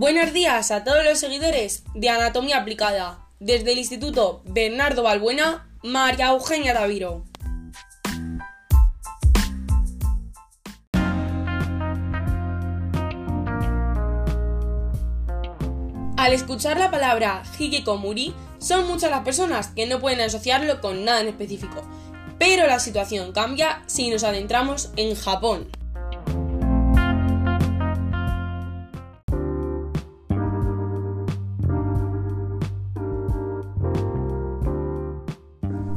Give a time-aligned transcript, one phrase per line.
[0.00, 6.30] Buenos días a todos los seguidores de Anatomía Aplicada, desde el Instituto Bernardo Balbuena, María
[6.30, 7.26] Eugenia Daviro.
[16.16, 21.20] Al escuchar la palabra hikikomori, son muchas las personas que no pueden asociarlo con nada
[21.20, 21.82] en específico,
[22.38, 25.68] pero la situación cambia si nos adentramos en Japón.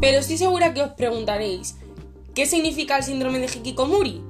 [0.04, 1.78] Pero estoy segura que os preguntaréis,
[2.36, 4.22] ¿qué significa el síndrome de Hikikomori?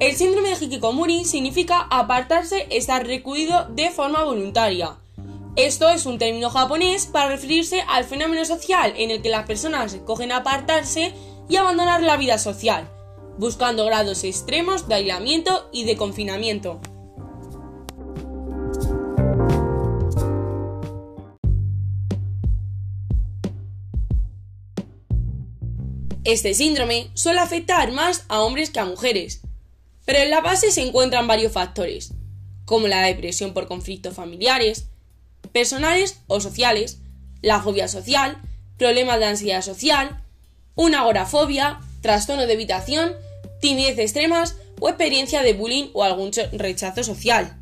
[0.00, 4.96] El síndrome de Hikikomori significa apartarse, estar recluido de forma voluntaria.
[5.56, 9.92] Esto es un término japonés para referirse al fenómeno social en el que las personas
[9.92, 11.12] escogen apartarse
[11.50, 12.88] y abandonar la vida social,
[13.36, 16.80] buscando grados extremos de aislamiento y de confinamiento.
[26.24, 29.40] Este síndrome suele afectar más a hombres que a mujeres,
[30.04, 32.12] pero en la base se encuentran varios factores,
[32.64, 34.86] como la depresión por conflictos familiares,
[35.52, 36.98] personales o sociales,
[37.40, 38.40] la fobia social,
[38.76, 40.22] problemas de ansiedad social,
[40.74, 43.12] una agorafobia, trastorno de evitación,
[43.60, 47.57] timidez extremas o experiencia de bullying o algún rechazo social.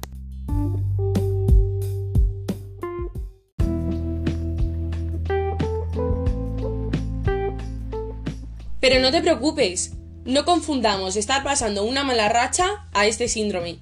[8.88, 13.80] Pero no te preocupes, no confundamos estar pasando una mala racha a este síndrome,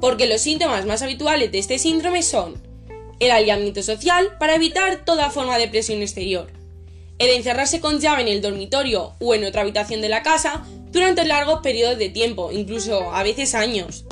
[0.00, 2.58] porque los síntomas más habituales de este síndrome son
[3.20, 6.50] el aislamiento social para evitar toda forma de presión exterior,
[7.18, 11.26] el encerrarse con llave en el dormitorio o en otra habitación de la casa durante
[11.26, 14.06] largos periodos de tiempo, incluso a veces años.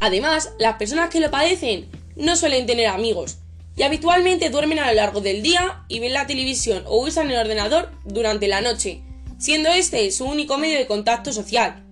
[0.00, 3.36] Además, las personas que lo padecen no suelen tener amigos
[3.76, 7.36] y habitualmente duermen a lo largo del día y ven la televisión o usan el
[7.36, 9.05] ordenador durante la noche,
[9.38, 11.84] siendo este su único medio de contacto social,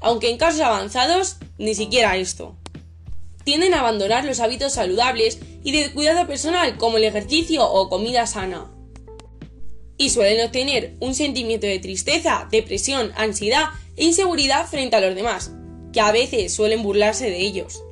[0.00, 2.56] aunque en casos avanzados ni siquiera esto.
[3.44, 8.26] Tienden a abandonar los hábitos saludables y de cuidado personal como el ejercicio o comida
[8.26, 8.70] sana.
[9.96, 15.52] Y suelen obtener un sentimiento de tristeza, depresión, ansiedad e inseguridad frente a los demás,
[15.92, 17.82] que a veces suelen burlarse de ellos.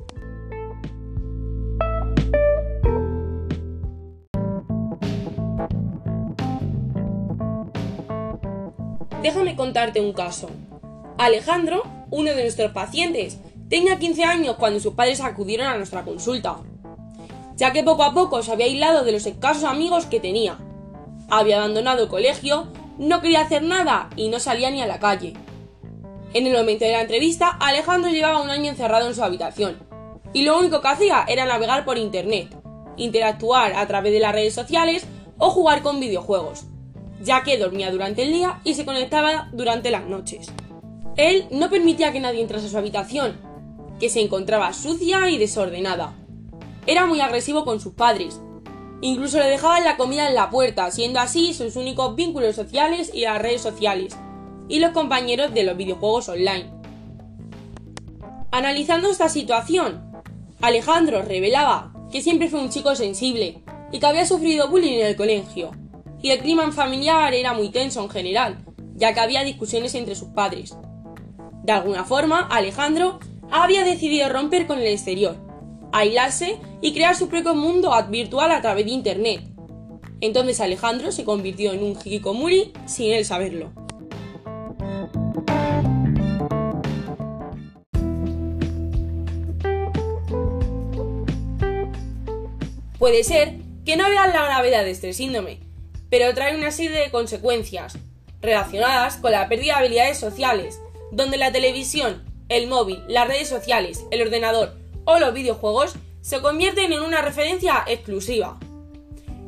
[9.23, 10.49] Déjame contarte un caso.
[11.17, 13.37] Alejandro, uno de nuestros pacientes,
[13.69, 16.57] tenía 15 años cuando sus padres acudieron a nuestra consulta,
[17.55, 20.57] ya que poco a poco se había aislado de los escasos amigos que tenía.
[21.29, 22.67] Había abandonado el colegio,
[22.97, 25.31] no quería hacer nada y no salía ni a la calle.
[26.33, 29.77] En el momento de la entrevista, Alejandro llevaba un año encerrado en su habitación,
[30.33, 32.53] y lo único que hacía era navegar por internet,
[32.97, 35.05] interactuar a través de las redes sociales
[35.37, 36.65] o jugar con videojuegos
[37.23, 40.51] ya que dormía durante el día y se conectaba durante las noches.
[41.15, 43.39] Él no permitía que nadie entrase a su habitación,
[43.99, 46.15] que se encontraba sucia y desordenada.
[46.85, 48.41] Era muy agresivo con sus padres.
[49.01, 53.21] Incluso le dejaban la comida en la puerta, siendo así sus únicos vínculos sociales y
[53.21, 54.17] las redes sociales,
[54.67, 56.71] y los compañeros de los videojuegos online.
[58.51, 60.11] Analizando esta situación,
[60.61, 65.15] Alejandro revelaba que siempre fue un chico sensible y que había sufrido bullying en el
[65.15, 65.71] colegio,
[66.23, 70.29] y el clima familiar era muy tenso en general, ya que había discusiones entre sus
[70.29, 70.75] padres.
[71.63, 73.19] De alguna forma, Alejandro
[73.51, 75.35] había decidido romper con el exterior,
[75.91, 79.43] aislarse y crear su propio mundo virtual a través de Internet.
[80.21, 83.73] Entonces Alejandro se convirtió en un hikikomori sin él saberlo.
[92.97, 95.59] Puede ser que no vean la gravedad de este síndrome,
[96.13, 97.97] pero trae una serie de consecuencias
[98.39, 100.79] relacionadas con la pérdida de habilidades sociales,
[101.11, 104.75] donde la televisión, el móvil, las redes sociales, el ordenador
[105.05, 108.59] o los videojuegos se convierten en una referencia exclusiva.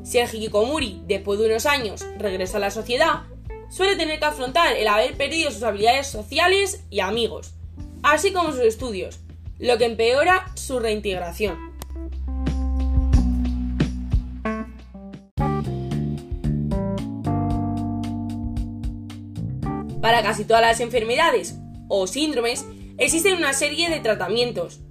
[0.04, 3.26] Si el hikikomori, después de unos años, regresa a la sociedad,
[3.70, 7.54] suele tener que afrontar el haber perdido sus habilidades sociales y amigos,
[8.02, 9.20] así como sus estudios,
[9.60, 11.75] lo que empeora su reintegración.
[20.06, 21.56] Para casi todas las enfermedades
[21.88, 22.68] o síndromes
[23.00, 24.82] existen una serie de tratamientos.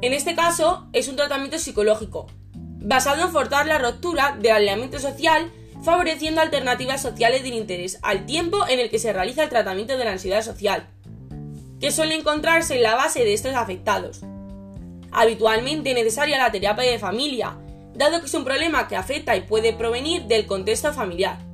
[0.00, 2.26] En este caso es un tratamiento psicológico,
[2.56, 5.52] basado en forzar la ruptura del aislamiento social,
[5.84, 10.06] favoreciendo alternativas sociales de interés al tiempo en el que se realiza el tratamiento de
[10.06, 10.88] la ansiedad social,
[11.78, 14.22] que suele encontrarse en la base de estos afectados.
[15.12, 17.56] habitualmente necesaria la terapia de familia,
[17.94, 21.53] dado que es un problema que afecta y puede provenir del contexto familiar.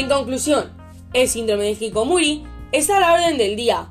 [0.00, 0.72] En conclusión,
[1.12, 2.42] el síndrome de Hikomuri
[2.72, 3.90] está a la orden del día,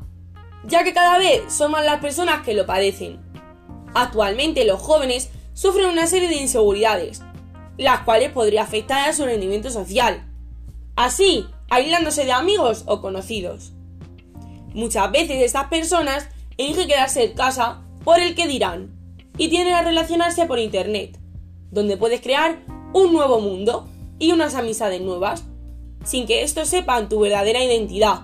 [0.66, 3.20] ya que cada vez son más las personas que lo padecen.
[3.94, 7.22] Actualmente los jóvenes sufren una serie de inseguridades,
[7.78, 10.28] las cuales podría afectar a su rendimiento social,
[10.96, 13.74] así aislándose de amigos o conocidos.
[14.74, 16.28] Muchas veces estas personas
[16.58, 18.98] eligen quedarse en casa por el que dirán
[19.38, 21.20] y tienden a relacionarse por internet,
[21.70, 25.44] donde puedes crear un nuevo mundo y unas amistades nuevas,
[26.04, 28.22] sin que estos sepan tu verdadera identidad.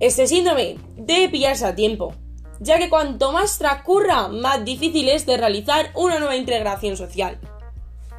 [0.00, 2.14] Este síndrome debe pillarse a tiempo,
[2.60, 7.38] ya que cuanto más transcurra, más difícil es de realizar una nueva integración social.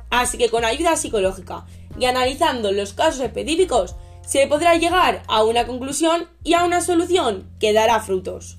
[0.10, 1.66] Así que con ayuda psicológica
[2.00, 7.50] y analizando los casos específicos, se podrá llegar a una conclusión y a una solución
[7.60, 8.58] que dará frutos.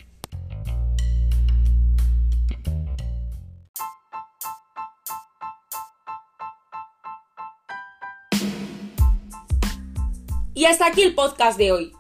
[10.67, 11.93] Y hasta aquí el podcast de hoy.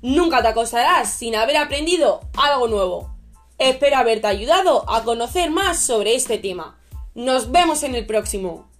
[0.00, 3.14] Nunca te acostarás sin haber aprendido algo nuevo.
[3.58, 6.80] Espero haberte ayudado a conocer más sobre este tema.
[7.14, 8.70] Nos vemos en el próximo.